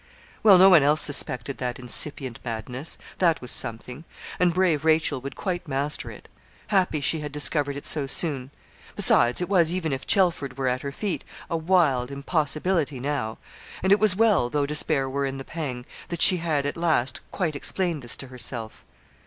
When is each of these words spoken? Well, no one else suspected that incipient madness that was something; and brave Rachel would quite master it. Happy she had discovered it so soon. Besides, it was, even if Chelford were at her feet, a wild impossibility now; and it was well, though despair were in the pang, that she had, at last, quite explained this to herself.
Well, 0.41 0.57
no 0.57 0.67
one 0.67 0.81
else 0.81 0.99
suspected 1.01 1.59
that 1.59 1.77
incipient 1.77 2.39
madness 2.43 2.97
that 3.19 3.39
was 3.39 3.51
something; 3.51 4.03
and 4.39 4.51
brave 4.51 4.83
Rachel 4.83 5.21
would 5.21 5.35
quite 5.35 5.67
master 5.67 6.09
it. 6.09 6.27
Happy 6.69 7.01
she 7.01 7.19
had 7.19 7.31
discovered 7.31 7.75
it 7.75 7.85
so 7.85 8.07
soon. 8.07 8.49
Besides, 8.95 9.41
it 9.41 9.47
was, 9.47 9.71
even 9.71 9.93
if 9.93 10.07
Chelford 10.07 10.57
were 10.57 10.67
at 10.67 10.81
her 10.81 10.91
feet, 10.91 11.23
a 11.51 11.55
wild 11.55 12.09
impossibility 12.09 12.99
now; 12.99 13.37
and 13.83 13.91
it 13.91 13.99
was 13.99 14.15
well, 14.15 14.49
though 14.49 14.65
despair 14.65 15.07
were 15.07 15.27
in 15.27 15.37
the 15.37 15.45
pang, 15.45 15.85
that 16.07 16.23
she 16.23 16.37
had, 16.37 16.65
at 16.65 16.77
last, 16.77 17.21
quite 17.29 17.55
explained 17.55 18.01
this 18.01 18.15
to 18.17 18.27
herself. 18.29 18.83